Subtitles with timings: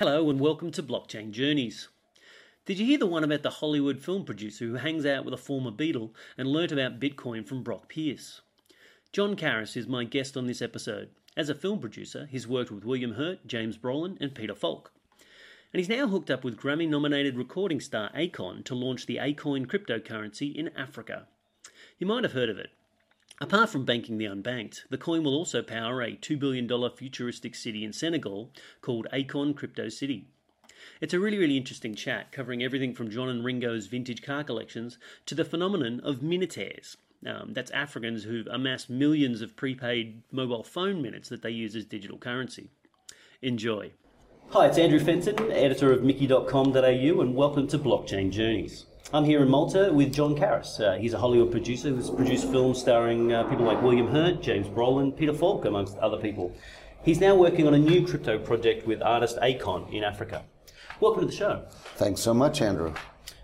[0.00, 1.86] Hello and welcome to Blockchain Journeys.
[2.66, 5.36] Did you hear the one about the Hollywood film producer who hangs out with a
[5.36, 8.40] former Beatle and learnt about Bitcoin from Brock Pierce?
[9.12, 11.10] John Karas is my guest on this episode.
[11.36, 14.90] As a film producer, he's worked with William Hurt, James Brolin, and Peter Falk.
[15.72, 19.64] And he's now hooked up with Grammy nominated recording star Akon to launch the Acoin
[19.64, 21.28] cryptocurrency in Africa.
[22.00, 22.70] You might have heard of it.
[23.40, 27.84] Apart from banking the unbanked, the coin will also power a $2 billion futuristic city
[27.84, 30.28] in Senegal called Akon Crypto City.
[31.00, 34.98] It's a really, really interesting chat covering everything from John and Ringo's vintage car collections
[35.26, 36.96] to the phenomenon of minutaires.
[37.26, 41.86] Um, that's Africans who've amassed millions of prepaid mobile phone minutes that they use as
[41.86, 42.70] digital currency.
[43.42, 43.90] Enjoy.
[44.50, 48.86] Hi, it's Andrew Fenton, editor of Micky.com.au, and welcome to Blockchain Journeys.
[49.12, 50.80] I'm here in Malta with John Karas.
[50.80, 54.66] Uh, he's a Hollywood producer who's produced films starring uh, people like William Hurt, James
[54.66, 56.56] Brolin, Peter Falk, amongst other people.
[57.04, 60.42] He's now working on a new crypto project with artist Akon in Africa.
[61.00, 61.64] Welcome to the show.
[61.96, 62.94] Thanks so much, Andrew.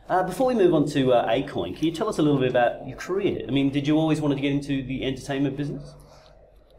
[0.08, 2.50] Uh, before we move on to uh, Acoin, can you tell us a little bit
[2.50, 3.44] about your career?
[3.46, 5.92] I mean, did you always want to get into the entertainment business?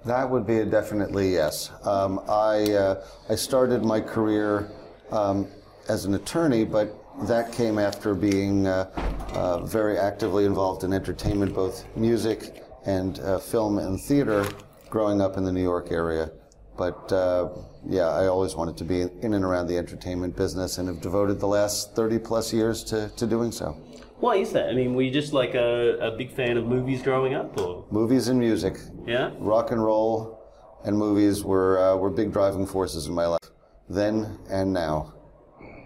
[0.06, 1.70] That would be a definitely yes.
[1.84, 4.72] Um, I uh, I started my career
[5.12, 5.48] um,
[5.88, 8.90] as an attorney, but that came after being uh,
[9.34, 14.46] uh, very actively involved in entertainment, both music and uh, film and theater,
[14.90, 16.32] growing up in the New York area.
[16.78, 17.50] But uh,
[17.86, 21.40] yeah, I always wanted to be in and around the entertainment business and have devoted
[21.40, 23.78] the last 30 plus years to, to doing so.
[24.20, 24.70] Why is that?
[24.70, 27.86] I mean, were you just like a, a big fan of movies growing up, or
[27.90, 29.32] Movies and music, yeah?
[29.40, 30.40] rock and roll,
[30.86, 33.50] and movies were, uh, were big driving forces in my life,
[33.90, 35.14] then and now.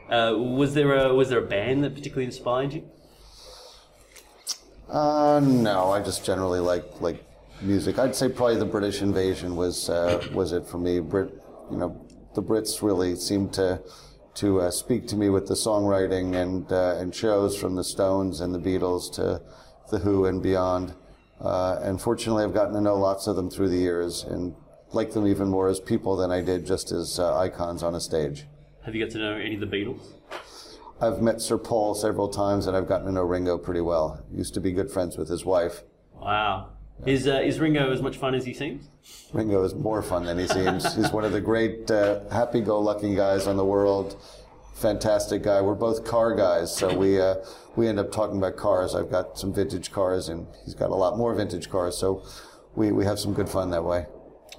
[0.09, 2.84] Uh, was there a was there a band that particularly inspired you?
[4.89, 7.23] Uh, no, I just generally like like
[7.62, 7.97] music.
[7.97, 11.00] I'd say probably the British Invasion was uh, was it for me.
[11.00, 11.34] Brit,
[11.72, 13.81] you know, the Brits really seemed to
[14.36, 18.42] to uh, speak to me with the songwriting and uh, and shows from the Stones
[18.42, 19.42] and the Beatles to
[19.90, 20.94] the Who and beyond.
[21.42, 24.56] Uh, and fortunately, I've gotten to know lots of them through the years and
[24.94, 28.00] like them even more as people than I did just as uh, icons on a
[28.00, 28.46] stage.
[28.85, 30.13] Have you got to know any of the Beatles?
[31.01, 34.23] I've met Sir Paul several times, and I've gotten to know Ringo pretty well.
[34.31, 35.81] Used to be good friends with his wife.
[36.13, 36.69] Wow.
[37.06, 38.88] Is uh, is Ringo as much fun as he seems?
[39.34, 40.96] Ringo is more fun than he seems.
[40.96, 44.22] He's one of the great uh, happy-go-lucky guys on the world.
[44.75, 45.62] Fantastic guy.
[45.62, 47.35] We're both car guys, so we uh,
[47.75, 48.94] we end up talking about cars.
[48.94, 51.97] I've got some vintage cars, and he's got a lot more vintage cars.
[51.97, 52.23] So
[52.75, 54.06] we, we have some good fun that way.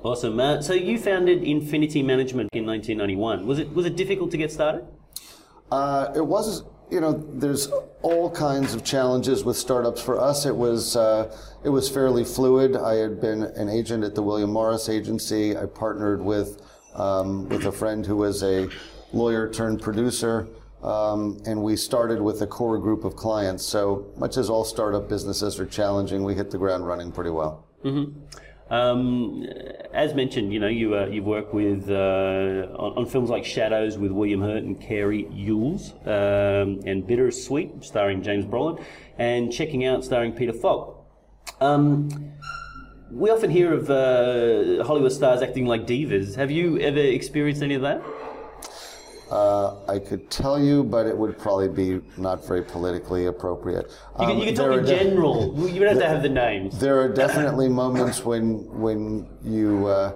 [0.03, 0.39] Awesome.
[0.39, 3.47] Uh, so you founded Infinity Management in 1991.
[3.47, 4.87] Was it was it difficult to get started?
[5.71, 7.69] Uh, it was, you know, there's
[8.03, 10.01] all kinds of challenges with startups.
[10.01, 12.77] For us, it was uh, it was fairly fluid.
[12.77, 15.57] I had been an agent at the William Morris agency.
[15.57, 16.63] I partnered with
[16.95, 18.69] um, with a friend who was a
[19.13, 20.47] lawyer turned producer,
[20.83, 23.65] um, and we started with a core group of clients.
[23.65, 27.65] So much as all startup businesses are challenging, we hit the ground running pretty well.
[28.69, 29.45] Um,
[29.93, 33.97] as mentioned, you know you uh, you've worked with uh, on, on films like Shadows
[33.97, 38.83] with William Hurt and Carey Yules, um, and Bittersweet starring James Brolin,
[39.19, 41.07] and Checking Out starring Peter Falk.
[41.61, 42.35] Um,
[43.11, 46.35] we often hear of uh, Hollywood stars acting like divas.
[46.35, 48.03] Have you ever experienced any of that?
[49.31, 53.91] Uh, I could tell you, but it would probably be not very politically appropriate.
[54.21, 55.53] You can, you can talk in general.
[55.69, 56.79] You don't have to have the names.
[56.87, 60.13] There are definitely moments when when you uh,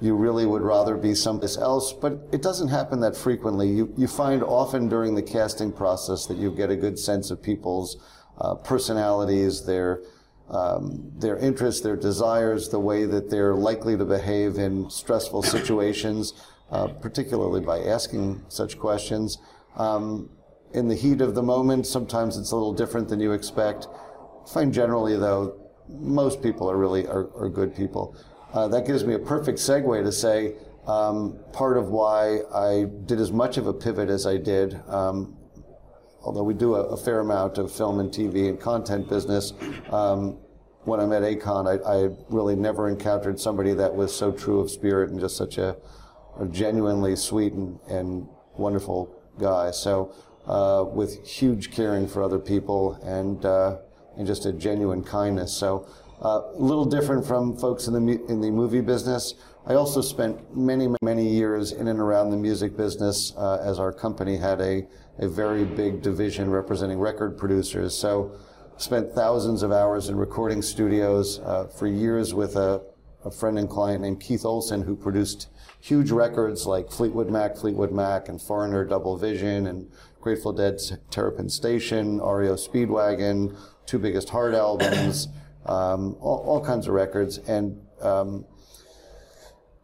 [0.00, 3.68] you really would rather be someplace else, but it doesn't happen that frequently.
[3.68, 7.42] You you find often during the casting process that you get a good sense of
[7.42, 7.96] people's
[8.38, 10.02] uh, personalities, their
[10.50, 16.34] um, their interests, their desires, the way that they're likely to behave in stressful situations,
[16.70, 19.38] uh, particularly by asking such questions.
[19.76, 20.30] Um,
[20.72, 23.86] in the heat of the moment, sometimes it's a little different than you expect.
[23.90, 28.16] I find generally, though, most people are really are, are good people.
[28.52, 30.54] Uh, that gives me a perfect segue to say
[30.86, 34.80] um, part of why I did as much of a pivot as I did.
[34.88, 35.36] Um,
[36.22, 39.52] although we do a, a, fair amount of film and TV and content business,
[39.90, 40.38] um,
[40.84, 44.70] when I'm at Akon, I, I, really never encountered somebody that was so true of
[44.70, 45.76] spirit and just such a,
[46.38, 49.70] a genuinely sweet and, and wonderful guy.
[49.70, 50.14] So,
[50.46, 53.78] uh, with huge caring for other people and uh,
[54.16, 55.52] and just a genuine kindness.
[55.52, 55.86] So,
[56.22, 59.34] uh, a little different from folks in the in the movie business.
[59.66, 63.92] I also spent many many years in and around the music business uh, as our
[63.92, 64.86] company had a
[65.18, 67.94] a very big division representing record producers.
[67.94, 68.32] So,
[68.78, 72.82] spent thousands of hours in recording studios uh, for years with a
[73.24, 75.48] a friend and client named Keith Olsen who produced
[75.80, 79.90] huge records like Fleetwood Mac, Fleetwood Mac, and Foreigner Double Vision, and
[80.20, 83.56] Grateful Dead's Terrapin Station, REO Speedwagon,
[83.86, 85.28] two biggest hard albums,
[85.64, 87.38] um, all, all, kinds of records.
[87.38, 88.44] And, um,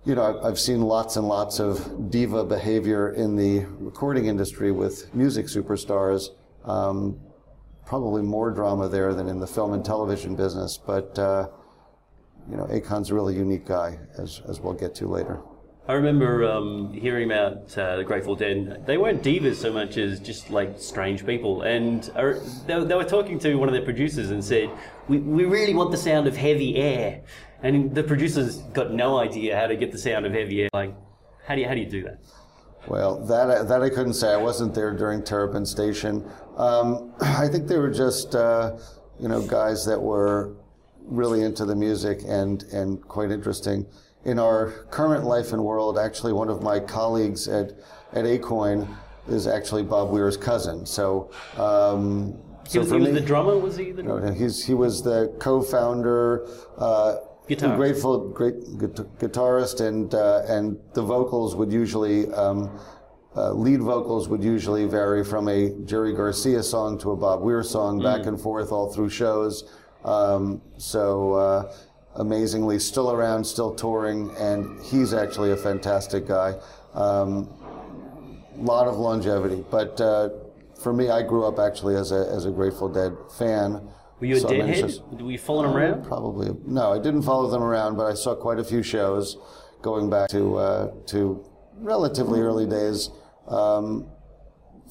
[0.04, 5.14] you know, I've seen lots and lots of diva behavior in the recording industry with
[5.14, 6.28] music superstars.
[6.64, 7.18] Um,
[7.86, 11.48] probably more drama there than in the film and television business, but uh,
[12.50, 15.40] you know, Akon's a really unique guy, as, as we'll get to later.
[15.88, 18.84] I remember um, hearing about uh, the Grateful Dead.
[18.86, 21.62] They weren't divas so much as just like strange people.
[21.62, 22.34] And uh,
[22.66, 24.68] they, they, were talking to one of their producers and said,
[25.06, 27.22] we, we really want the sound of heavy air.
[27.62, 30.68] And the producers got no idea how to get the sound of heavy air.
[30.72, 30.92] Like,
[31.46, 32.18] how do you, how do, you do that?
[32.88, 34.32] Well, that, that I couldn't say.
[34.32, 36.28] I wasn't there during Terrapin Station.
[36.56, 38.76] Um, I think they were just, uh,
[39.20, 40.56] you know, guys that were
[41.06, 43.86] really into the music and, and quite interesting
[44.26, 47.70] in our current life and world, actually, one of my colleagues at,
[48.12, 48.88] at Acoin
[49.28, 50.84] is actually Bob Weir's cousin.
[50.84, 53.92] So, um, he so was, he was me, the drummer, was he?
[53.92, 56.44] The no, he's, he was the co-founder,
[56.76, 57.16] uh,
[57.48, 57.76] guitarist.
[57.76, 58.56] grateful, great
[59.20, 62.30] guitarist, and uh, and the vocals would usually.
[62.32, 62.78] Um,
[63.36, 67.62] uh, lead vocals would usually vary from a Jerry Garcia song to a Bob Weir
[67.62, 68.02] song, mm.
[68.02, 69.70] back and forth all through shows.
[70.04, 71.74] Um, so uh,
[72.16, 76.54] amazingly still around, still touring, and he's actually a fantastic guy.
[76.94, 77.52] A um,
[78.56, 80.30] lot of longevity, but uh,
[80.82, 83.88] for me, I grew up actually as a as a Grateful Dead fan.
[84.20, 84.94] Were you a Deadhead?
[85.20, 86.04] Were you following them around?
[86.04, 86.56] Probably.
[86.64, 89.36] No, I didn't follow them around, but I saw quite a few shows
[89.82, 91.44] going back to uh, to
[91.78, 93.10] relatively early days.
[93.46, 94.06] Um,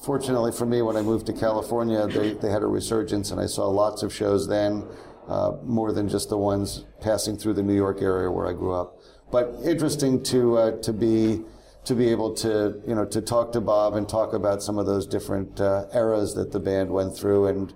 [0.00, 3.46] fortunately for me, when I moved to California, they, they had a resurgence, and I
[3.46, 4.84] saw lots of shows then
[5.28, 8.72] uh, more than just the ones passing through the New York area where I grew
[8.72, 8.98] up.
[9.30, 11.42] But interesting to uh, to be
[11.84, 14.86] to be able to you know to talk to Bob and talk about some of
[14.86, 17.74] those different uh, eras that the band went through and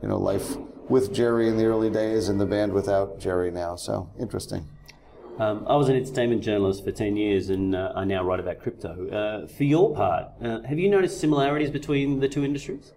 [0.00, 0.56] you know life
[0.88, 3.76] with Jerry in the early days and the band without Jerry now.
[3.76, 4.68] So interesting.
[5.38, 8.60] Um, I was an entertainment journalist for 10 years and uh, I now write about
[8.60, 9.08] crypto.
[9.08, 12.92] Uh, for your part, uh, have you noticed similarities between the two industries?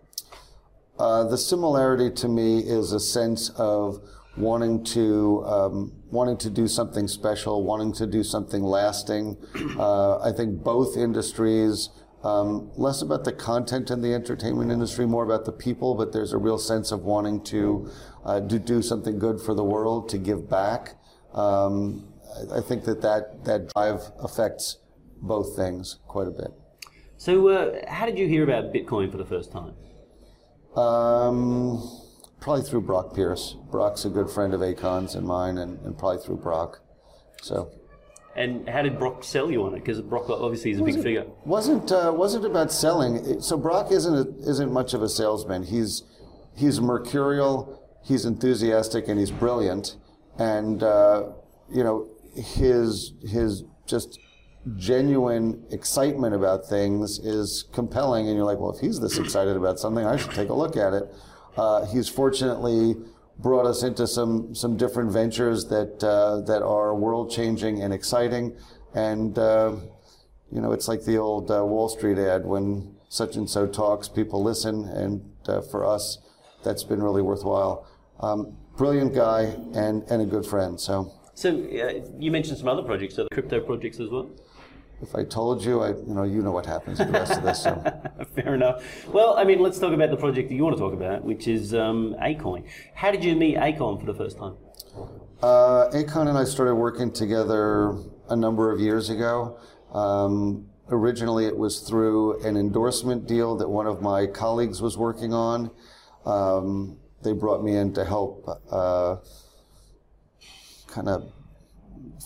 [1.00, 4.02] Uh, the similarity to me is a sense of
[4.38, 9.38] wanting to um, wanting to do something special, wanting to do something lasting.
[9.78, 11.90] Uh, I think both industries.
[12.24, 16.34] Um, less about the content in the entertainment industry, more about the people, but there's
[16.34, 17.92] a real sense of wanting to
[18.26, 20.96] uh, do, do something good for the world, to give back.
[21.36, 24.78] Um, I, I think that, that that drive affects
[25.22, 26.52] both things quite a bit.
[27.18, 29.74] So, uh, how did you hear about Bitcoin for the first time?
[30.76, 31.82] Um,
[32.42, 33.56] probably through Brock Pierce.
[33.72, 36.82] Brock's a good friend of Akon's and mine, and, and probably through Brock.
[37.42, 37.72] So.
[38.36, 39.80] And how did Brock sell you on it?
[39.80, 41.26] Because Brock obviously is a big figure.
[41.46, 43.40] wasn't uh, wasn't about selling.
[43.40, 45.64] So Brock isn't a, isn't much of a salesman.
[45.64, 46.04] He's
[46.54, 47.82] he's mercurial.
[48.04, 49.96] He's enthusiastic and he's brilliant.
[50.38, 51.30] And uh,
[51.72, 54.20] you know his his just
[54.78, 59.80] genuine excitement about things is compelling, and you're like, well, if he's this excited about
[59.80, 61.04] something, I should take a look at it.
[61.56, 62.96] Uh, he's fortunately
[63.38, 68.56] brought us into some some different ventures that uh, that are world changing and exciting,
[68.94, 69.76] and uh,
[70.52, 74.08] you know, it's like the old uh, Wall Street ad when such and so talks,
[74.10, 76.18] people listen, and uh, for us,
[76.64, 77.88] that's been really worthwhile.
[78.20, 80.80] Um, brilliant guy and and a good friend.
[80.80, 81.12] So.
[81.36, 84.30] So uh, you mentioned some other projects, so the crypto projects as well
[85.02, 87.44] if I told you, I, you know, you know what happens with the rest of
[87.44, 87.62] this.
[87.62, 88.02] So.
[88.36, 88.84] Fair enough.
[89.08, 91.48] Well, I mean, let's talk about the project that you want to talk about, which
[91.48, 92.66] is um, Acoin.
[92.94, 94.56] How did you meet Akon for the first time?
[95.42, 97.98] Uh, Akon and I started working together
[98.30, 99.60] a number of years ago.
[99.94, 105.34] Um, originally, it was through an endorsement deal that one of my colleagues was working
[105.34, 105.72] on.
[106.26, 109.18] Um, they brought me in to help uh,
[110.96, 111.30] kind of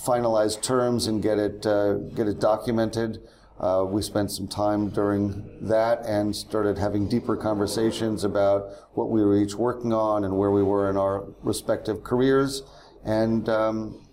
[0.05, 3.17] finalize terms and get it uh, get it documented.
[3.59, 9.21] Uh, we spent some time during that and started having deeper conversations about what we
[9.21, 12.63] were each working on and where we were in our respective careers.
[13.03, 14.07] And um,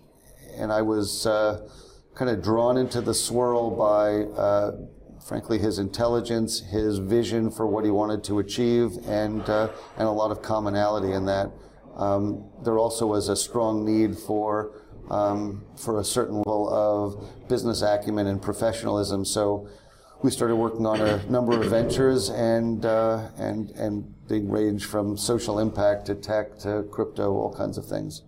[0.57, 1.69] and I was uh,
[2.15, 4.71] kind of drawn into the swirl by, uh,
[5.25, 10.11] frankly, his intelligence, his vision for what he wanted to achieve, and uh, and a
[10.11, 11.51] lot of commonality in that.
[11.97, 14.71] Um, there also was a strong need for
[15.09, 19.25] um, for a certain level of business acumen and professionalism.
[19.25, 19.67] So
[20.21, 25.17] we started working on a number of ventures, and uh, and and they range from
[25.17, 28.23] social impact to tech to crypto, all kinds of things.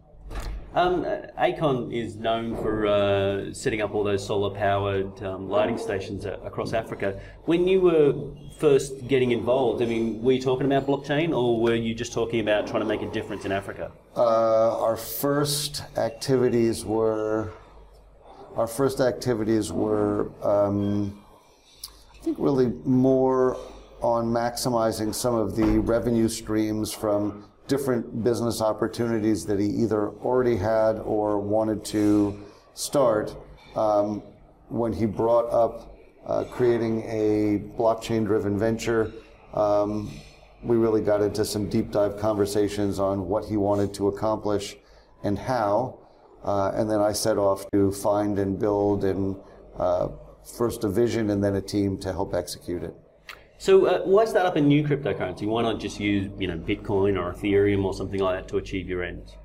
[0.76, 1.04] Um,
[1.38, 6.74] Akon is known for uh, setting up all those solar powered um, lighting stations across
[6.74, 7.20] Africa.
[7.46, 8.14] When you were
[8.60, 12.40] first getting involved, I mean, were you talking about blockchain or were you just talking
[12.40, 13.92] about trying to make a difference in Africa?
[14.16, 17.52] Uh, our first activities were.
[18.56, 21.24] Our first activities were, um,
[22.14, 23.58] I think, really more
[24.02, 30.58] on maximizing some of the revenue streams from different business opportunities that he either already
[30.58, 32.38] had or wanted to
[32.74, 33.38] start
[33.76, 34.22] um,
[34.68, 35.96] when he brought up
[36.26, 39.14] uh, creating a blockchain driven venture.
[39.54, 40.12] Um,
[40.64, 44.76] we really got into some deep dive conversations on what he wanted to accomplish
[45.24, 46.00] and how.
[46.44, 49.36] Uh, and then I set off to find and build and
[49.78, 50.10] uh,
[50.58, 52.96] first a vision and then a team to help execute it.
[53.60, 55.46] So uh, why start up a new cryptocurrency?
[55.46, 58.88] Why not just use you know Bitcoin or Ethereum or something like that to achieve
[58.88, 59.36] your ends?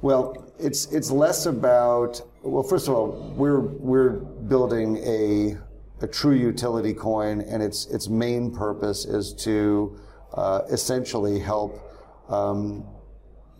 [0.00, 2.62] Well, it's it's less about well.
[2.62, 4.12] First of all, we're we're
[4.48, 5.58] building a
[6.02, 10.00] a true utility coin, and its its main purpose is to
[10.32, 11.78] uh, essentially help
[12.30, 12.82] um,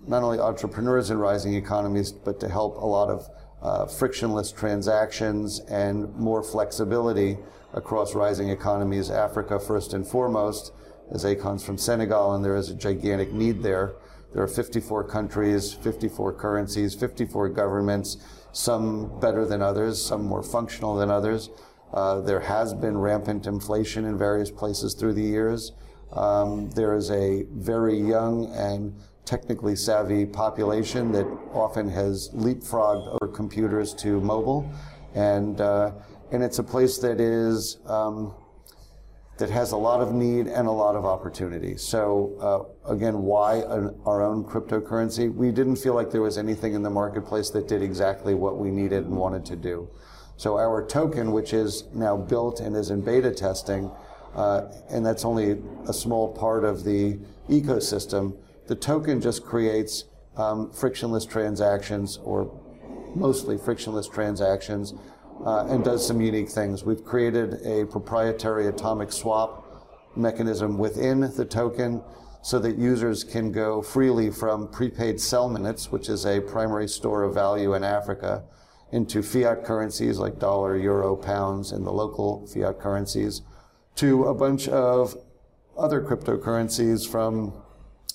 [0.06, 3.28] not only entrepreneurs in rising economies, but to help a lot of
[3.60, 7.36] uh, frictionless transactions and more flexibility
[7.72, 10.72] across rising economies, Africa first and foremost,
[11.10, 13.94] as Akon's from Senegal, and there is a gigantic need there.
[14.32, 18.16] There are 54 countries, 54 currencies, 54 governments,
[18.52, 21.50] some better than others, some more functional than others.
[21.92, 25.72] Uh, there has been rampant inflation in various places through the years.
[26.12, 33.32] Um, there is a very young and technically savvy population that often has leapfrogged over
[33.32, 34.70] computers to mobile.
[35.14, 35.92] And uh,
[36.32, 38.34] and it's a place that is um,
[39.38, 41.76] that has a lot of need and a lot of opportunity.
[41.76, 45.32] So uh, again, why an, our own cryptocurrency?
[45.32, 48.70] We didn't feel like there was anything in the marketplace that did exactly what we
[48.70, 49.88] needed and wanted to do.
[50.36, 53.90] So our token, which is now built and is in beta testing,
[54.34, 58.36] uh, and that's only a small part of the ecosystem.
[58.68, 60.04] The token just creates
[60.36, 62.58] um, frictionless transactions, or
[63.14, 64.94] mostly frictionless transactions
[65.44, 66.84] uh, and does some unique things.
[66.84, 69.62] We've created a proprietary atomic swap
[70.16, 72.02] mechanism within the token
[72.42, 77.22] so that users can go freely from prepaid cell minutes, which is a primary store
[77.22, 78.42] of value in Africa,
[78.90, 83.42] into fiat currencies like dollar, euro, pounds, and the local fiat currencies,
[83.94, 85.16] to a bunch of
[85.78, 87.52] other cryptocurrencies from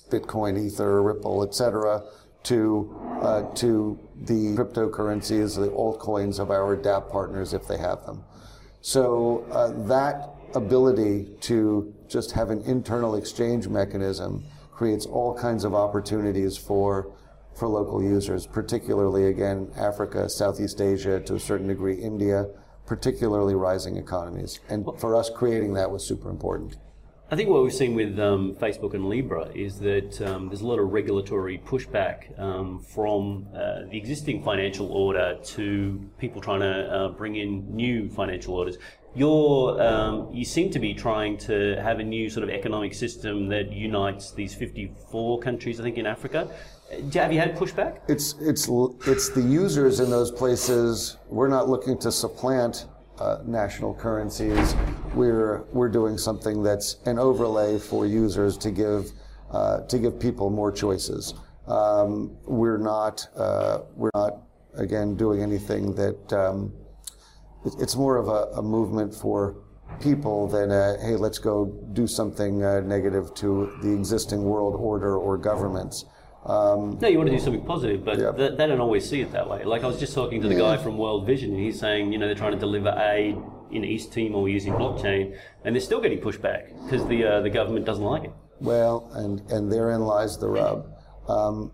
[0.10, 2.04] Bitcoin, Ether, Ripple, etc.,
[2.44, 8.24] to uh, to the cryptocurrencies, the altcoins of our DApp partners if they have them.
[8.82, 15.74] So uh, that ability to just have an internal exchange mechanism creates all kinds of
[15.74, 17.14] opportunities for
[17.58, 22.48] for local users, particularly again Africa, Southeast Asia, to a certain degree India,
[22.86, 24.60] particularly rising economies.
[24.70, 26.78] And for us, creating that was super important.
[27.30, 30.68] I think what we've seen with um, Facebook and Libra is that um, there's a
[30.68, 36.90] lot of regulatory pushback um, from uh, the existing financial order to people trying to
[36.90, 38.78] uh, bring in new financial orders.
[39.14, 43.50] You're, um, you seem to be trying to have a new sort of economic system
[43.50, 46.50] that unites these 54 countries, I think, in Africa.
[47.14, 48.00] Have you had pushback?
[48.08, 48.70] It's it's
[49.06, 51.18] it's the users in those places.
[51.28, 52.86] We're not looking to supplant
[53.20, 54.76] uh, national currencies.
[55.14, 59.12] We're we're doing something that's an overlay for users to give
[59.52, 61.34] uh, to give people more choices.
[61.68, 64.42] Um, we're not uh, we're not
[64.76, 66.74] again doing anything that um,
[67.66, 69.56] it, it's more of a, a, movement for
[70.00, 75.18] people than a, hey let's go do something uh, negative to the existing world order
[75.18, 76.06] or governments.
[76.48, 78.32] Um, no, you want to do something positive, but yeah.
[78.32, 79.66] they, they, don't always see it that way.
[79.66, 80.76] Like I was just talking to the yeah.
[80.76, 83.36] guy from World Vision, and he's saying, you know, they're trying to deliver aid
[83.72, 87.86] in East Timor using blockchain, and they're still getting pushback because the uh, the government
[87.86, 88.32] doesn't like it.
[88.62, 90.88] Well, and and therein lies the rub.
[91.28, 91.74] Um,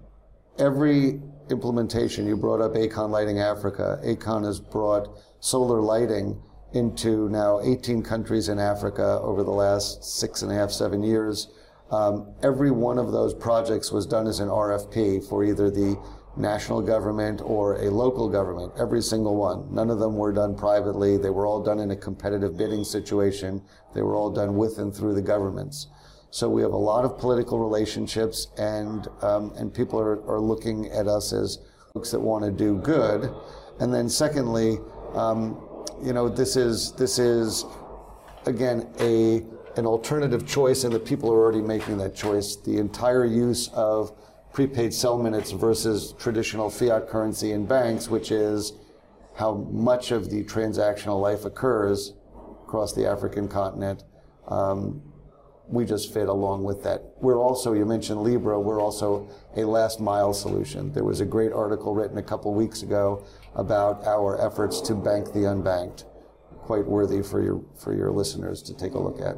[0.58, 4.00] every implementation you brought up, Akon Lighting Africa.
[4.04, 5.08] Akon has brought
[5.40, 6.42] solar lighting
[6.74, 11.50] into now 18 countries in Africa over the last six and a half, seven years.
[11.94, 15.96] Um, every one of those projects was done as an RFP for either the
[16.36, 19.72] national government or a local government, every single one.
[19.72, 21.18] None of them were done privately.
[21.18, 23.62] They were all done in a competitive bidding situation.
[23.94, 25.86] They were all done with and through the governments.
[26.32, 30.88] So we have a lot of political relationships, and um, and people are, are looking
[30.88, 31.60] at us as
[31.94, 33.32] folks that want to do good.
[33.80, 34.80] And then secondly,
[35.14, 35.62] um,
[36.02, 37.66] you know, this is this is
[38.48, 39.44] again a
[39.76, 42.56] an alternative choice, and the people are already making that choice.
[42.56, 44.12] The entire use of
[44.54, 48.74] prepaid cell minutes versus traditional fiat currency in banks, which is
[49.36, 52.14] how much of the transactional life occurs
[52.64, 54.04] across the African continent.
[54.48, 55.02] Um,
[55.68, 57.14] we just fit along with that.
[57.20, 60.92] We're also, you mentioned Libra, we're also a last mile solution.
[60.92, 63.26] There was a great article written a couple weeks ago
[63.56, 66.04] about our efforts to bank the unbanked.
[66.66, 69.36] Quite worthy for your, for your listeners to take a look at.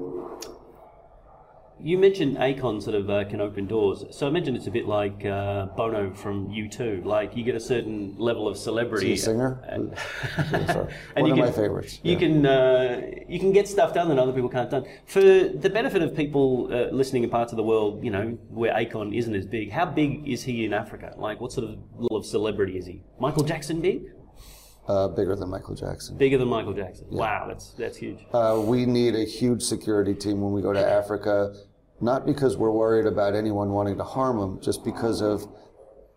[1.79, 4.05] You mentioned Akon sort of uh, can open doors.
[4.11, 7.03] So I mentioned it's a bit like uh, Bono from U2.
[7.03, 9.13] Like you get a certain level of celebrity.
[9.13, 9.59] Is singer?
[9.67, 11.99] And, One and of can, my favorites.
[12.01, 12.19] You yeah.
[12.19, 14.85] can uh, you can get stuff done that other people can't done.
[15.05, 18.73] For the benefit of people uh, listening in parts of the world, you know, where
[18.73, 19.71] Akon isn't as big.
[19.71, 21.13] How big is he in Africa?
[21.17, 23.03] Like what sort of level of celebrity is he?
[23.19, 24.03] Michael Jackson big?
[24.87, 26.15] Uh, bigger than Michael Jackson.
[26.15, 27.07] Bigger than Michael Jackson.
[27.09, 28.19] Wow, that's that's huge.
[28.31, 31.55] Uh, we need a huge security team when we go to Africa,
[32.01, 35.47] not because we're worried about anyone wanting to harm him, just because of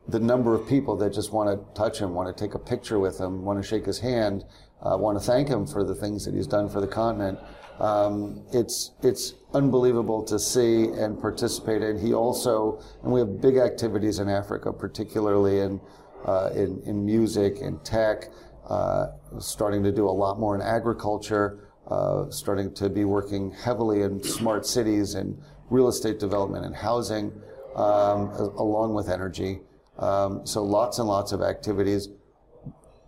[0.06, 2.98] the number of people that just want to touch him, want to take a picture
[2.98, 4.44] with him, want to shake his hand,
[4.82, 7.38] uh, want to thank him for the things that he's done for the continent.
[7.80, 11.98] Um, it's it's unbelievable to see and participate in.
[11.98, 15.80] He also, and we have big activities in Africa, particularly in
[16.26, 18.28] uh, in, in music and tech.
[18.68, 24.02] Uh, starting to do a lot more in agriculture, uh, starting to be working heavily
[24.02, 27.32] in smart cities and real estate development and housing,
[27.74, 29.60] um, along with energy.
[29.98, 32.08] Um, so lots and lots of activities,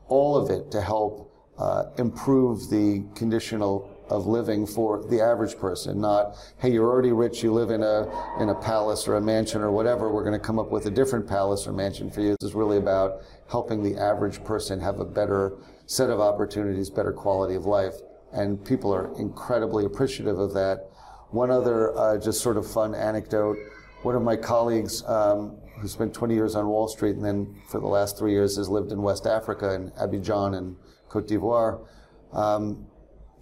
[0.08, 6.00] all of it to help uh, improve the conditional of living for the average person.
[6.00, 8.08] Not, hey, you're already rich, you live in a
[8.40, 10.10] in a palace or a mansion or whatever.
[10.10, 12.34] We're going to come up with a different palace or mansion for you.
[12.40, 17.12] This is really about helping the average person have a better set of opportunities, better
[17.12, 17.94] quality of life,
[18.32, 20.88] and people are incredibly appreciative of that.
[21.30, 23.56] One other uh, just sort of fun anecdote.
[24.02, 27.80] One of my colleagues um, who spent 20 years on Wall Street and then for
[27.80, 30.76] the last three years has lived in West Africa in Abidjan and
[31.08, 31.86] Cote d'Ivoire.
[32.32, 32.86] Um,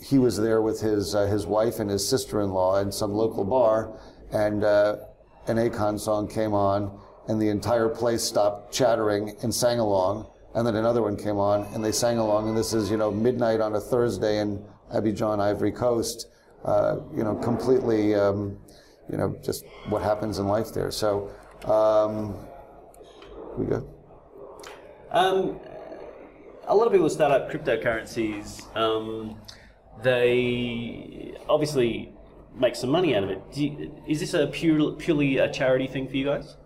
[0.03, 3.99] he was there with his uh, his wife and his sister-in-law in some local bar,
[4.33, 4.97] and uh,
[5.49, 10.29] an Akon song came on, and the entire place stopped chattering and sang along.
[10.55, 12.49] And then another one came on, and they sang along.
[12.49, 16.27] And this is you know midnight on a Thursday in Abidjan, Ivory Coast.
[16.65, 18.59] Uh, you know, completely, um,
[19.11, 20.91] you know, just what happens in life there.
[20.91, 21.31] So,
[21.67, 22.35] um,
[23.57, 23.89] we good.
[25.13, 25.61] Um,
[26.67, 28.65] a lot of people start up cryptocurrencies.
[28.77, 29.41] Um,
[30.03, 32.13] they obviously
[32.55, 33.43] make some money out of it.
[33.55, 36.57] You, is this a pure, purely a charity thing for you guys?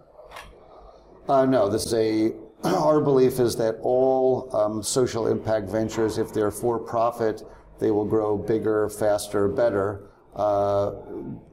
[1.28, 2.32] Uh, no, this is a.
[2.64, 7.42] Our belief is that all um, social impact ventures, if they're for profit,
[7.80, 10.10] they will grow bigger, faster, better.
[10.34, 10.92] Uh,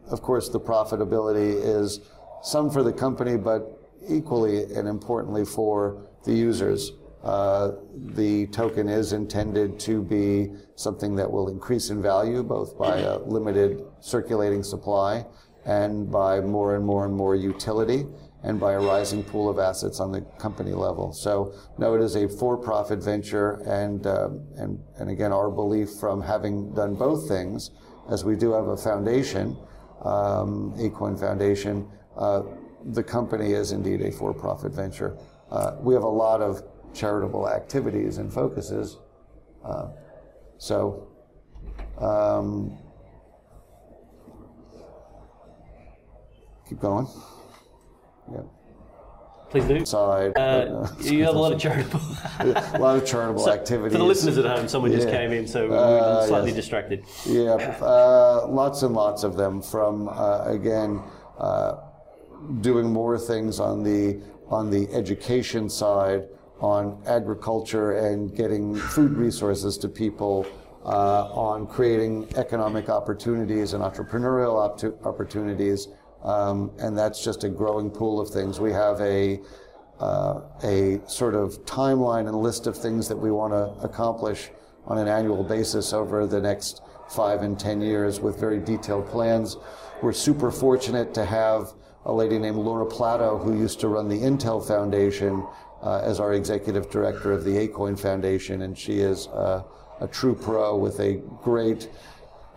[0.09, 1.99] of course, the profitability is
[2.41, 6.93] some for the company, but equally and importantly for the users.
[7.23, 12.99] Uh, the token is intended to be something that will increase in value, both by
[12.99, 15.25] a limited circulating supply
[15.65, 18.05] and by more and more and more utility
[18.43, 21.11] and by a rising pool of assets on the company level.
[21.11, 26.21] So, no, it is a for-profit venture, and uh, and and again, our belief from
[26.21, 27.71] having done both things,
[28.09, 29.57] as we do have a foundation,
[30.03, 32.43] um, Acoin Foundation, uh,
[32.91, 35.17] the company is indeed a for-profit venture.
[35.51, 38.97] Uh, we have a lot of charitable activities and focuses.
[39.63, 39.89] Uh,
[40.57, 41.07] so,
[41.99, 42.77] um,
[46.67, 47.07] keep going.
[49.53, 49.61] Yeah.
[49.65, 49.85] Please do.
[49.85, 50.37] Side.
[50.37, 52.01] Uh, you have a lot of charitable.
[52.39, 53.93] a lot of charitable So, activities.
[53.93, 56.55] For the listeners at home, someone just came in, so we Uh, were slightly yes.
[56.57, 57.03] distracted.
[57.25, 59.61] Yeah, uh, lots and lots of them.
[59.61, 61.01] From uh, again,
[61.39, 61.75] uh,
[62.61, 66.27] doing more things on the on the education side,
[66.59, 70.45] on agriculture and getting food resources to people,
[70.85, 75.87] uh, on creating economic opportunities and entrepreneurial optu- opportunities,
[76.23, 78.59] um, and that's just a growing pool of things.
[78.59, 79.39] We have a
[79.99, 84.49] uh, a sort of timeline and list of things that we want to accomplish
[84.85, 89.57] on an annual basis over the next five and ten years with very detailed plans.
[90.01, 91.73] We're super fortunate to have
[92.05, 95.45] a lady named Laura Plato who used to run the Intel Foundation
[95.83, 99.63] uh, as our executive director of the Acoin Foundation, and she is uh,
[99.99, 101.89] a true pro with a great,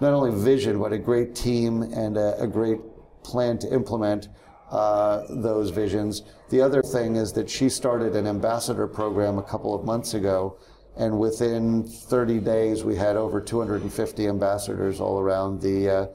[0.01, 2.79] not only vision, but a great team and a, a great
[3.23, 4.29] plan to implement
[4.71, 6.23] uh, those visions.
[6.51, 10.59] The other thing is that she started an ambassador program a couple of months ago,
[10.97, 16.07] and within 30 days we had over 250 ambassadors all around the uh,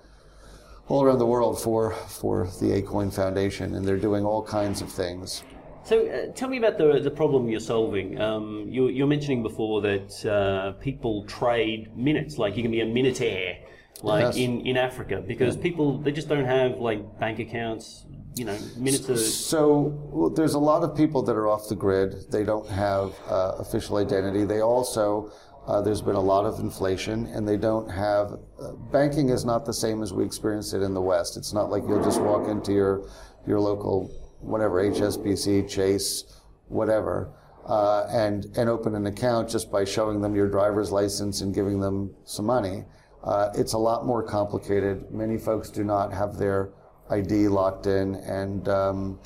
[0.88, 4.92] all around the world for for the Acoin Foundation, and they're doing all kinds of
[4.92, 5.44] things.
[5.84, 8.20] So uh, tell me about the the problem you're solving.
[8.20, 12.86] Um, you, you're mentioning before that uh, people trade minutes, like you can be a
[12.86, 13.58] minutaire,
[14.04, 14.38] like Yes.
[14.38, 18.06] in, in Africa, because people they just don't have like bank accounts.
[18.36, 21.76] You know, minutes are So well, there's a lot of people that are off the
[21.76, 22.32] grid.
[22.32, 24.46] They don't have uh, official identity.
[24.46, 25.32] They also
[25.68, 28.34] uh, there's been a lot of inflation, and they don't have.
[28.62, 31.36] Uh, banking is not the same as we experience it in the West.
[31.36, 33.10] It's not like you'll just walk into your
[33.46, 36.24] your local whatever HSBC, Chase,
[36.68, 37.34] whatever,
[37.66, 41.80] uh, and and open an account just by showing them your driver's license and giving
[41.80, 42.86] them some money.
[43.28, 45.12] Uh, it's a lot more complicated.
[45.12, 46.70] Many folks do not have their
[47.10, 49.20] ID locked in, and um,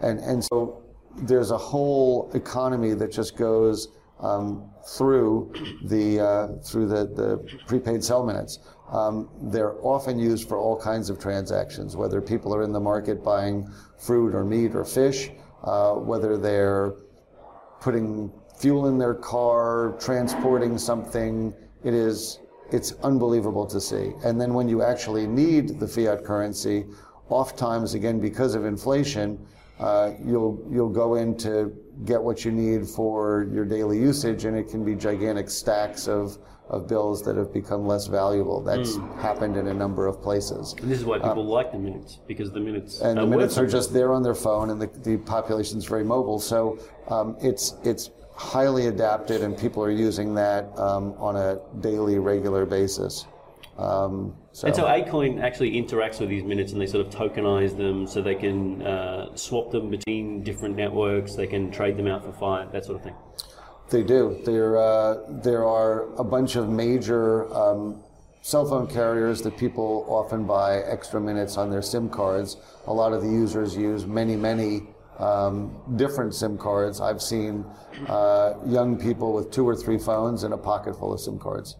[0.00, 0.84] and and so
[1.22, 3.88] there's a whole economy that just goes
[4.20, 8.60] um, through the uh, through the, the prepaid cell minutes.
[8.88, 13.24] Um, they're often used for all kinds of transactions, whether people are in the market
[13.24, 15.28] buying fruit or meat or fish,
[15.64, 16.94] uh, whether they're
[17.80, 21.52] putting fuel in their car, transporting something.
[21.82, 22.38] It is
[22.72, 24.12] it's unbelievable to see.
[24.24, 26.86] And then when you actually need the fiat currency,
[27.28, 29.44] oftentimes again because of inflation,
[29.78, 31.72] uh, you'll you'll go in to
[32.04, 36.38] get what you need for your daily usage, and it can be gigantic stacks of
[36.68, 38.62] of bills that have become less valuable.
[38.62, 40.74] That's happened in a number of places.
[40.80, 43.58] And this is why people like the minutes because the minutes And are the minutes
[43.58, 46.38] are just there on their phone, and the, the population is very mobile.
[46.38, 46.78] So
[47.08, 52.64] um, it's it's highly adapted, and people are using that um, on a daily, regular
[52.64, 53.26] basis.
[53.76, 57.76] Um, so, And so Acoin actually interacts with these minutes and they sort of tokenize
[57.76, 62.24] them so they can uh, swap them between different networks, they can trade them out
[62.24, 63.14] for fiat, that sort of thing.
[63.90, 64.40] They do.
[64.44, 68.02] There, uh, there are a bunch of major um,
[68.40, 72.56] cell phone carriers that people often buy extra minutes on their SIM cards.
[72.86, 74.82] A lot of the users use many, many
[75.20, 75.56] um,
[75.96, 77.00] different SIM cards.
[77.00, 77.64] I've seen
[78.08, 81.76] uh, young people with two or three phones and a pocket full of SIM cards.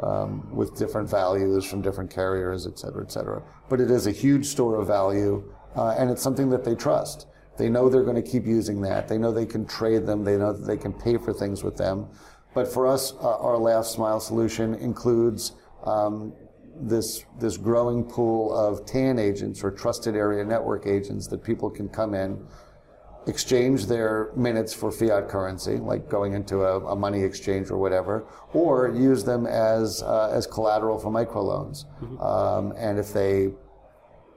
[0.00, 3.42] Um, with different values from different carriers, et cetera, et cetera.
[3.68, 7.26] But it is a huge store of value, uh, and it's something that they trust.
[7.56, 9.06] They know they're going to keep using that.
[9.06, 10.24] They know they can trade them.
[10.24, 12.08] They know that they can pay for things with them.
[12.54, 15.52] But for us, uh, our last mile solution includes
[15.84, 16.32] um,
[16.80, 21.88] this this growing pool of TAN agents or trusted area network agents that people can
[21.88, 22.44] come in,
[23.26, 28.24] exchange their minutes for fiat currency, like going into a, a money exchange or whatever,
[28.52, 31.84] or use them as uh, as collateral for microloans.
[32.20, 33.50] Um, and if they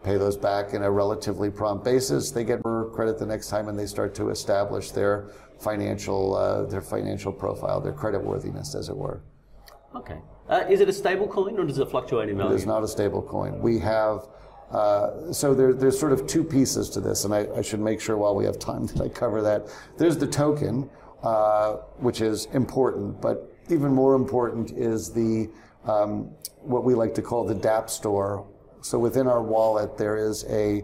[0.04, 3.70] pay those back in a relatively prompt basis, they get more credit the next time,
[3.70, 8.90] and they start to establish their financial uh, their financial profile, their credit worthiness, as
[8.90, 9.22] it were.
[9.96, 10.20] Okay.
[10.50, 12.54] Uh, is it a stable coin or does it fluctuate in value?
[12.54, 13.60] is not a stable coin.
[13.60, 14.28] We have,
[14.72, 18.00] uh, so there, there's sort of two pieces to this, and I, I should make
[18.00, 19.68] sure while we have time that I cover that.
[19.98, 20.90] There's the token,
[21.24, 25.50] uh, which is important, but even more important is the,
[25.86, 26.30] um,
[26.62, 28.46] what we like to call the DApp store.
[28.82, 30.84] So within our wallet, there is a,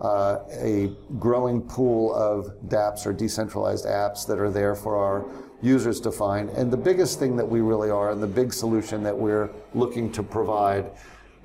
[0.00, 5.26] uh, a growing pool of dApps or decentralized apps that are there for our
[5.62, 6.50] users to find.
[6.50, 10.10] And the biggest thing that we really are, and the big solution that we're looking
[10.12, 10.90] to provide,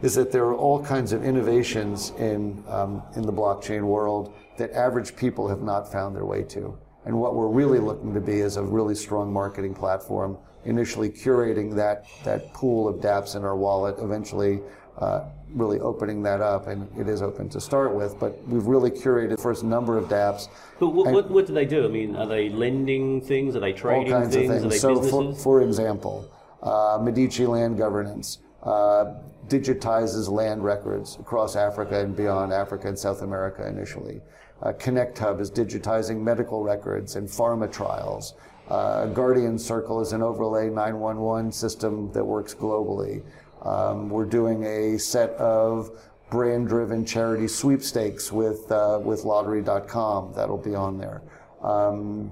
[0.02, 4.72] is that there are all kinds of innovations in, um, in the blockchain world that
[4.72, 6.78] average people have not found their way to.
[7.06, 11.76] And what we're really looking to be is a really strong marketing platform, initially curating
[11.76, 14.62] that, that pool of dApps in our wallet, eventually
[14.98, 15.26] uh,
[15.56, 19.30] really opening that up, and it is open to start with, but we've really curated
[19.30, 21.86] the first number of dApps But what, what, what do they do?
[21.86, 23.56] I mean, are they lending things?
[23.56, 24.64] Are they all trading kinds things?
[24.64, 24.82] of things.
[24.82, 26.30] So, for, for example,
[26.62, 29.16] uh, Medici Land Governance uh,
[29.48, 34.22] digitizes land records across Africa and beyond Africa and South America initially.
[34.62, 38.34] Uh, Connect Hub is digitizing medical records and pharma trials.
[38.68, 43.24] Uh, Guardian Circle is an overlay 911 system that works globally.
[43.62, 45.92] Um, we're doing a set of
[46.30, 50.34] brand-driven charity sweepstakes with uh, with Lottery.com.
[50.36, 51.22] That'll be on there.
[51.62, 52.32] Um,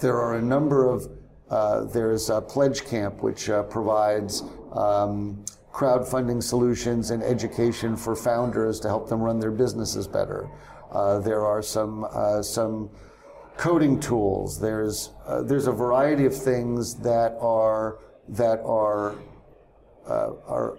[0.00, 1.08] there are a number of
[1.50, 8.88] uh, there's a Pledgecamp which uh, provides um, crowdfunding solutions and education for founders to
[8.88, 10.48] help them run their businesses better.
[10.90, 12.90] Uh, there are some uh, some
[13.56, 14.60] coding tools.
[14.60, 15.10] There's
[15.42, 19.16] there's a variety of things that are that are
[20.06, 20.78] are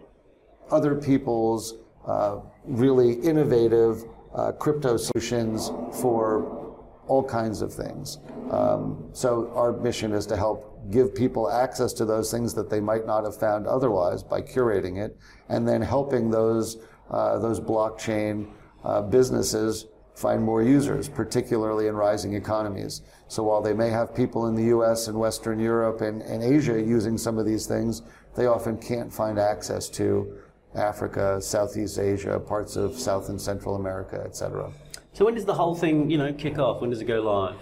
[0.72, 1.76] other people's
[2.08, 6.76] uh, really innovative uh, crypto solutions for
[7.08, 8.20] all kinds of things.
[8.52, 12.80] Um, so our mission is to help give people access to those things that they
[12.80, 15.18] might not have found otherwise by curating it,
[15.50, 16.78] and then helping those
[17.10, 18.48] uh, those blockchain
[18.84, 19.86] uh, businesses
[20.16, 23.02] find more users, particularly in rising economies.
[23.28, 26.82] So while they may have people in the US and Western Europe and, and Asia
[26.82, 28.02] using some of these things,
[28.36, 30.38] they often can't find access to
[30.76, 34.72] Africa, Southeast Asia, parts of South and Central America, etc.
[35.14, 36.82] So when does the whole thing, you know, kick off?
[36.82, 37.56] When does it go live?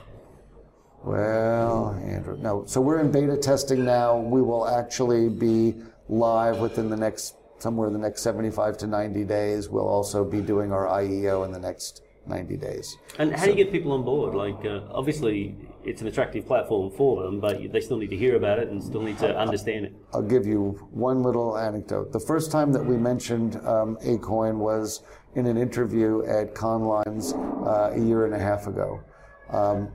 [1.04, 2.64] Well, Andrew, no.
[2.66, 4.18] So we're in beta testing now.
[4.18, 5.76] We will actually be
[6.10, 9.70] live within the next somewhere in the next 75 to 90 days.
[9.70, 12.98] We'll also be doing our IEO in the next 90 days.
[13.20, 14.34] And how so, do you get people on board?
[14.34, 15.56] Like, uh, obviously,
[15.86, 18.84] it's an attractive platform for them, but they still need to hear about it and
[18.84, 19.94] still need to understand it.
[20.14, 22.12] I'll give you one little anecdote.
[22.12, 25.04] The first time that we mentioned um, Acoin was
[25.36, 29.02] in an interview at Cannes Lions uh, a year and a half ago.
[29.50, 29.92] Um,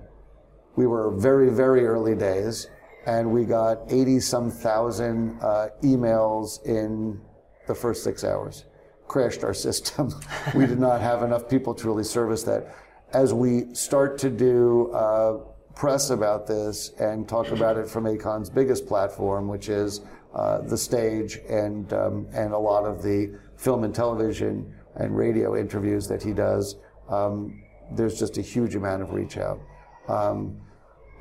[0.76, 2.68] we were very, very early days,
[3.06, 7.20] and we got 80 some thousand uh, emails in
[7.66, 8.64] the first six hours
[9.08, 10.14] crashed our system.
[10.54, 12.74] we did not have enough people to really service that.
[13.12, 15.38] As we start to do uh,
[15.78, 20.00] press about this and talk about it from Akon's biggest platform, which is
[20.34, 23.18] uh, the stage and um, and a lot of the
[23.56, 24.54] film and television
[24.96, 26.76] and radio interviews that he does,
[27.08, 27.62] um,
[27.92, 29.60] there's just a huge amount of reach out.
[30.08, 30.60] Um,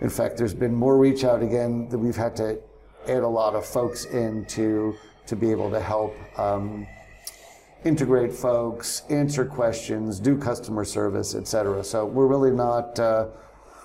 [0.02, 2.60] in fact, there's been more reach out again that we've had to
[3.08, 4.96] add a lot of folks in to
[5.28, 6.88] to be able to help um,
[7.86, 11.84] integrate folks, answer questions, do customer service, et cetera.
[11.84, 13.28] So we're really not, uh,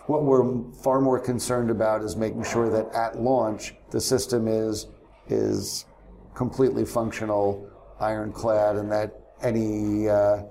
[0.06, 4.88] what we're far more concerned about is making sure that at launch, the system is,
[5.28, 5.86] is
[6.34, 9.12] completely functional, ironclad, and that
[9.42, 10.42] any, uh,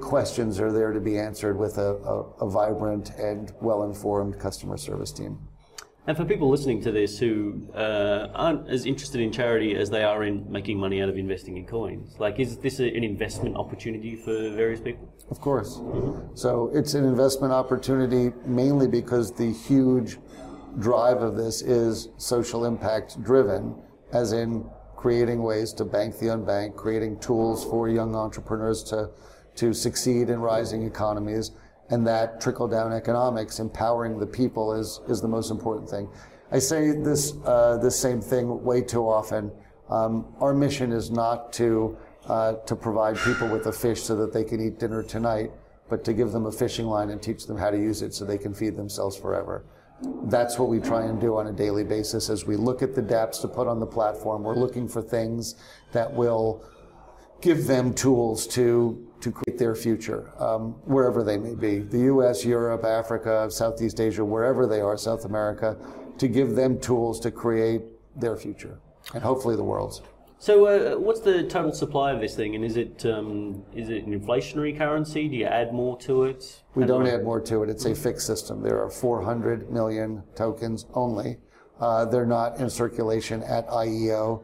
[0.00, 5.12] questions are there to be answered with a, a, a vibrant and well-informed customer service
[5.12, 5.38] team.
[6.06, 10.04] And for people listening to this who uh, aren't as interested in charity as they
[10.04, 13.56] are in making money out of investing in coins, like is this a, an investment
[13.56, 15.10] opportunity for various people?
[15.30, 15.76] Of course.
[15.76, 16.36] Mm-hmm.
[16.36, 20.18] So it's an investment opportunity mainly because the huge
[20.78, 23.74] drive of this is social impact driven,
[24.12, 29.08] as in creating ways to bank the unbanked, creating tools for young entrepreneurs to,
[29.54, 31.52] to succeed in rising economies
[31.94, 36.08] and that trickle down economics, empowering the people is, is the most important thing.
[36.50, 39.52] I say this, uh, this same thing way too often.
[39.88, 44.32] Um, our mission is not to, uh, to provide people with a fish so that
[44.32, 45.52] they can eat dinner tonight,
[45.88, 48.24] but to give them a fishing line and teach them how to use it so
[48.24, 49.64] they can feed themselves forever.
[50.24, 53.02] That's what we try and do on a daily basis as we look at the
[53.02, 54.42] dApps to put on the platform.
[54.42, 55.54] We're looking for things
[55.92, 56.64] that will
[57.44, 62.44] give them tools to to create their future, um, wherever they may be the US,
[62.44, 65.78] Europe, Africa, Southeast Asia, wherever they are, South America,
[66.18, 67.82] to give them tools to create
[68.16, 68.78] their future
[69.14, 70.02] and hopefully the world's.
[70.38, 74.04] So, uh, what's the total supply of this thing, and is it um, is it
[74.04, 75.28] an inflationary currency?
[75.28, 76.62] Do you add more to it?
[76.74, 77.70] We don't add more to it.
[77.70, 78.62] It's a fixed system.
[78.62, 81.38] There are 400 million tokens only.
[81.80, 84.42] Uh, they're not in circulation at IEO.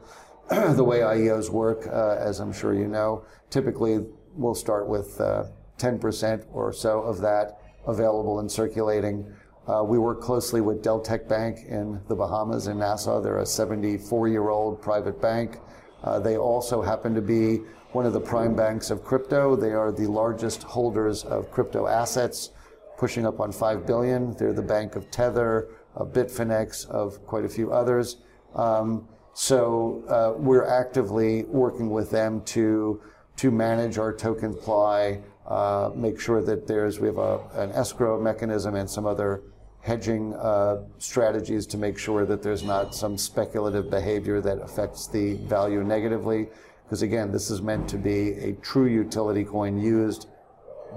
[0.74, 5.44] the way IEOs work, uh, as I'm sure you know, typically we'll start with uh,
[5.78, 9.32] 10% or so of that available and circulating.
[9.68, 13.20] Uh, we work closely with Deltec Bank in the Bahamas in Nassau.
[13.20, 15.58] They're a 74 year old private bank.
[16.02, 17.58] Uh, they also happen to be
[17.92, 19.54] one of the prime banks of crypto.
[19.54, 22.50] They are the largest holders of crypto assets,
[22.98, 24.34] pushing up on 5 billion.
[24.36, 28.16] They're the bank of Tether, of Bitfinex, of quite a few others.
[28.56, 33.00] Um, so uh, we're actively working with them to
[33.36, 38.20] to manage our token supply, uh, make sure that there's we have a, an escrow
[38.20, 39.42] mechanism and some other
[39.80, 45.34] hedging uh, strategies to make sure that there's not some speculative behavior that affects the
[45.48, 46.48] value negatively.
[46.84, 50.28] Because again, this is meant to be a true utility coin used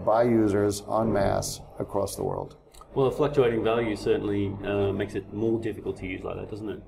[0.05, 2.57] by users en masse across the world.
[2.93, 6.69] Well, a fluctuating value certainly uh, makes it more difficult to use like that, doesn't
[6.69, 6.83] it?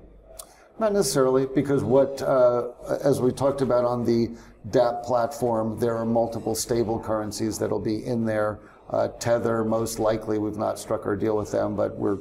[0.78, 2.68] Not necessarily, because what, uh,
[3.02, 4.30] as we talked about on the
[4.68, 8.58] DApp platform, there are multiple stable currencies that'll be in there.
[8.90, 12.18] Uh, Tether, most likely, we've not struck our deal with them, but we're,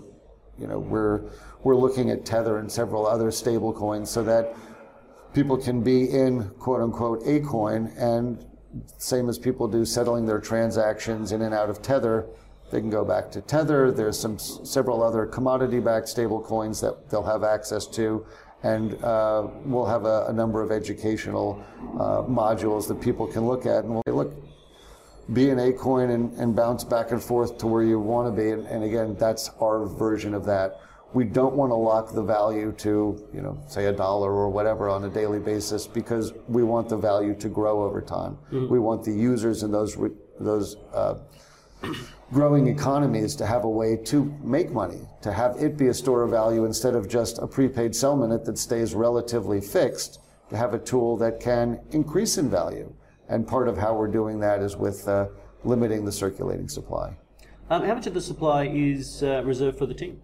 [0.58, 1.22] you know, we're
[1.64, 4.56] we're looking at Tether and several other stable coins so that
[5.34, 8.46] people can be in quote unquote a coin and
[8.98, 12.28] same as people do settling their transactions in and out of Tether,
[12.72, 13.92] they can go back to Tether.
[13.92, 18.26] There's some several other commodity-backed stable coins that they'll have access to
[18.66, 21.64] and uh, we'll have a, a, number of educational
[22.00, 24.34] uh, modules that people can look at and we'll say, look,
[25.34, 28.50] be an Acoin and, and bounce back and forth to where you want to be.
[28.50, 30.82] And, and, again, that's our version of that.
[31.14, 34.90] we don't want to lock the value to, you know, say a dollar or whatever
[34.90, 38.34] on a daily basis because we want the value to grow over time.
[38.52, 38.68] Mm-hmm.
[38.68, 39.96] We want the users and those
[40.40, 41.16] those uh,
[42.32, 46.24] growing economies to have a way to make money, to have it be a store
[46.24, 50.74] of value instead of just a prepaid cell minute that stays relatively fixed, to have
[50.74, 52.92] a tool that can increase in value.
[53.30, 55.28] And part of how we're doing that is with uh,
[55.64, 57.16] limiting the circulating supply.
[57.70, 60.22] Um, how much of the supply is uh, reserved for the team?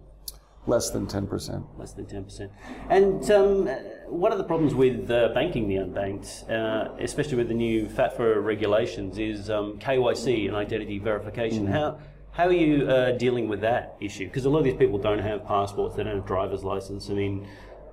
[0.66, 1.64] Less than 10%.
[1.76, 2.50] Less than 10%.
[2.88, 3.66] And um,
[4.06, 8.44] one of the problems with uh, banking the unbanked, uh, especially with the new FATF
[8.44, 11.66] regulations, is um, KYC and identity verification.
[11.66, 11.72] Mm.
[11.72, 11.98] How,
[12.30, 14.26] how are you uh, dealing with that issue?
[14.26, 17.10] Because a lot of these people don't have passports, they don't have driver's license.
[17.10, 17.48] I mean,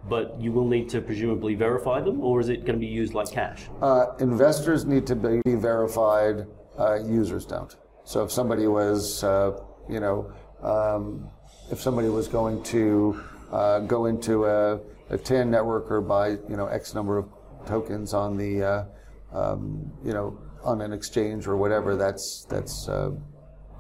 [0.08, 3.14] but you will need to presumably verify them, or is it going to be used
[3.14, 3.64] like cash?
[3.82, 6.46] Uh, investors need to be verified,
[6.78, 7.76] uh, users don't.
[8.04, 11.30] So if somebody was, uh, you know, um,
[11.72, 14.80] if somebody was going to uh, go into a,
[15.10, 17.30] a TAN network or buy, you know, X number of
[17.66, 18.86] tokens on the, uh,
[19.34, 23.12] um, you know, on an exchange or whatever, that's that's uh,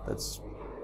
[0.07, 0.39] that's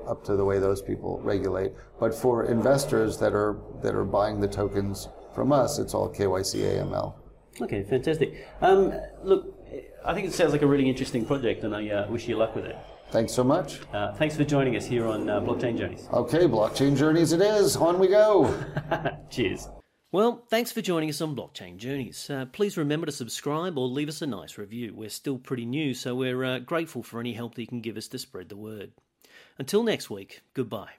[0.07, 1.71] up to the way those people regulate.
[1.99, 6.79] But for investors that are that are buying the tokens from us, it's all KYC
[6.79, 7.15] AML.
[7.61, 8.45] Okay, fantastic.
[8.61, 9.57] Um, look,
[10.03, 12.55] I think it sounds like a really interesting project, and I uh, wish you luck
[12.55, 12.75] with it.
[13.11, 13.79] Thanks so much.
[13.93, 16.07] Uh, thanks for joining us here on uh, Blockchain Journeys.
[16.11, 17.75] Okay, Blockchain Journeys it is.
[17.77, 18.53] On we go.
[19.29, 19.69] Cheers.
[20.11, 22.29] Well, thanks for joining us on Blockchain Journeys.
[22.29, 24.93] Uh, please remember to subscribe or leave us a nice review.
[24.95, 27.97] We're still pretty new, so we're uh, grateful for any help that you can give
[27.97, 28.91] us to spread the word.
[29.57, 30.91] Until next week, goodbye.